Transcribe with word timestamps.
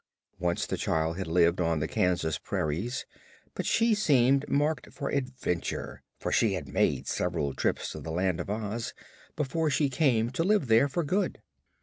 Once 0.39 0.65
the 0.65 0.77
child 0.77 1.15
had 1.19 1.27
lived 1.27 1.61
on 1.61 1.77
the 1.77 1.87
Kansas 1.87 2.39
prairies, 2.39 3.05
but 3.53 3.67
she 3.67 3.93
seemed 3.93 4.49
marked 4.49 4.91
for 4.91 5.09
adventure, 5.09 6.01
for 6.19 6.31
she 6.31 6.53
had 6.53 6.67
made 6.67 7.05
several 7.05 7.53
trips 7.53 7.91
to 7.91 7.99
the 7.99 8.09
Land 8.09 8.39
of 8.39 8.49
Oz 8.49 8.95
before 9.35 9.69
she 9.69 9.89
came 9.89 10.31
to 10.31 10.43
live 10.43 10.65
there 10.65 10.87
for 10.87 11.03
good. 11.03 11.43